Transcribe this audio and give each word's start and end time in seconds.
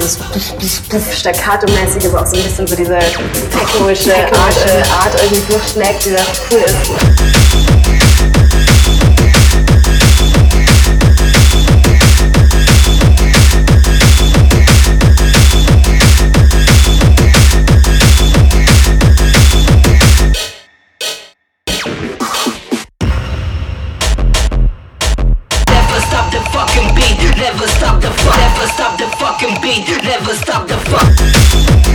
House 0.00 0.18
oder 0.18 0.28
Breaker. 0.30 1.12
Staccato-mäßige, 1.12 2.06
aber 2.08 2.22
auch 2.22 2.26
so 2.26 2.36
ein 2.36 2.42
bisschen 2.42 2.66
so 2.66 2.76
diese 2.76 2.98
technoische 2.98 4.14
Art, 4.14 4.56
äh, 4.66 4.82
Art 4.90 5.14
irgendwie 5.22 5.52
durchschlägt, 5.52 6.04
die 6.04 6.10
da 6.12 6.22
cool 6.50 6.60
ist. 6.60 7.28
Never 27.38 27.68
stop 27.68 28.02
the 28.02 28.10
fuck, 28.10 28.36
never 28.36 28.66
stop 28.66 28.98
the 28.98 29.06
fucking 29.16 29.62
beat, 29.62 29.86
never 30.02 30.34
stop 30.34 30.66
the 30.66 30.76
fuck. 30.90 31.87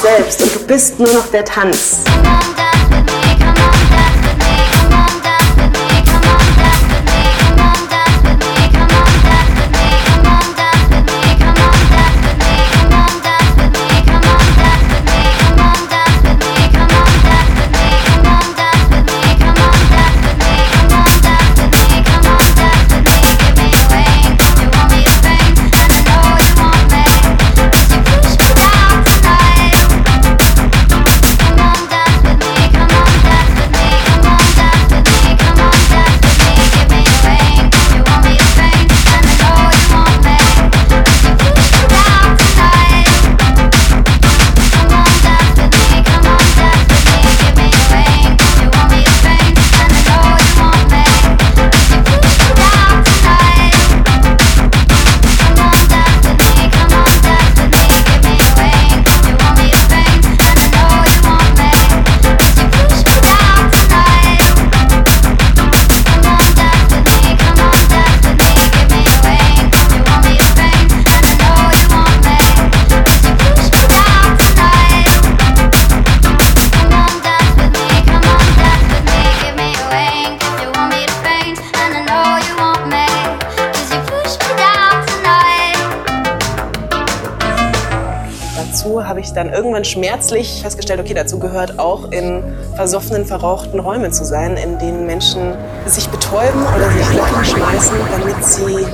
Selbst 0.00 0.42
und 0.42 0.54
du 0.54 0.66
bist 0.66 0.98
nur 1.00 1.12
noch 1.12 1.26
der 1.32 1.44
Tanz. 1.44 2.04
Ich 89.30 89.34
dann 89.34 89.52
irgendwann 89.52 89.84
schmerzlich 89.84 90.60
festgestellt, 90.62 91.00
okay, 91.00 91.14
dazu 91.14 91.38
gehört 91.38 91.78
auch 91.78 92.10
in 92.10 92.42
versoffenen, 92.74 93.24
verrauchten 93.24 93.78
Räumen 93.78 94.12
zu 94.12 94.24
sein, 94.24 94.56
in 94.56 94.78
denen 94.78 95.06
Menschen 95.06 95.54
sich 95.86 96.08
betäuben 96.08 96.60
oder 96.76 96.90
sich 96.90 97.16
Lachen 97.16 97.44
schmeißen, 97.44 97.96
damit 98.10 98.44
sie 98.44 98.86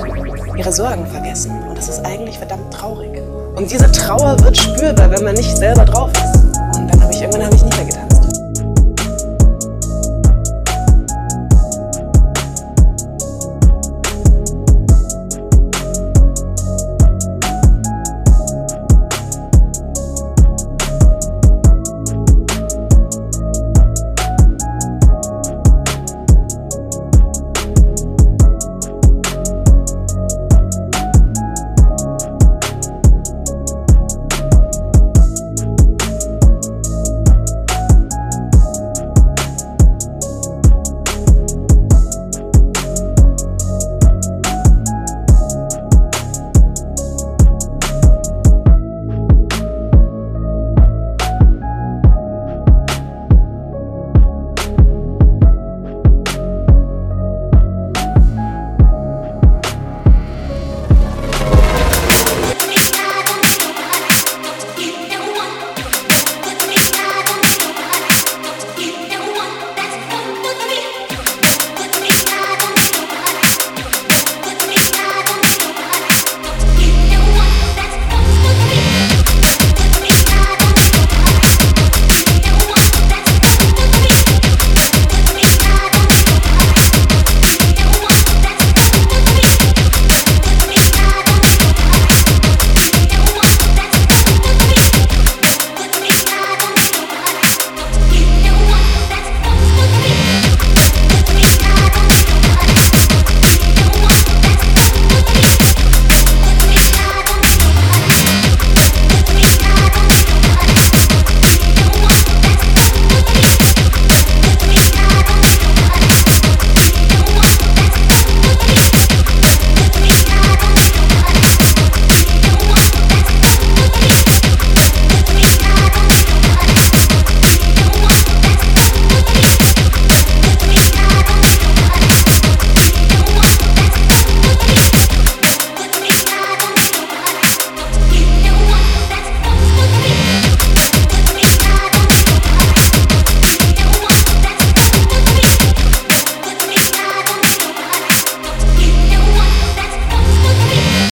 ihre 0.57 0.71
Sorgen 0.71 1.05
vergessen. 1.07 1.51
Und 1.67 1.77
das 1.77 1.89
ist 1.89 2.05
eigentlich 2.05 2.37
verdammt 2.37 2.71
traurig. 2.71 3.09
Und 3.55 3.71
diese 3.71 3.91
Trauer 3.91 4.39
wird 4.41 4.55
spürbar, 4.55 5.09
wenn 5.09 5.23
man 5.23 5.35
nicht 5.35 5.57
selber 5.57 5.85
drauf 5.85 6.11
ist. 6.13 6.43
Und 6.77 6.87
dann 6.87 7.01
habe 7.01 7.11
ich 7.11 7.21
irgendwann 7.21 7.45
habe 7.45 7.55
ich 7.55 7.63
nicht 7.63 7.75
mehr 7.75 7.85
getan. 7.85 8.06